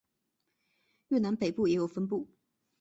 [1.09, 2.27] 越南北部也有分布。